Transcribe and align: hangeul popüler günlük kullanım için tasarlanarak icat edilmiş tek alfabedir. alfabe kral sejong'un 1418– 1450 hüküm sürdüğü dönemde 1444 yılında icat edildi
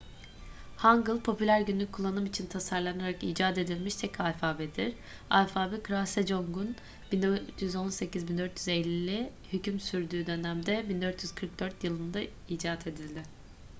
hangeul 0.77 1.21
popüler 1.21 1.61
günlük 1.61 1.93
kullanım 1.93 2.25
için 2.25 2.45
tasarlanarak 2.47 3.23
icat 3.23 3.57
edilmiş 3.57 3.95
tek 3.95 4.19
alfabedir. 4.19 4.93
alfabe 5.29 5.81
kral 5.83 6.05
sejong'un 6.05 6.75
1418– 7.11 8.27
1450 8.29 9.29
hüküm 9.53 9.79
sürdüğü 9.79 10.25
dönemde 10.27 10.89
1444 10.89 11.83
yılında 11.83 12.19
icat 12.49 12.87
edildi 12.87 13.23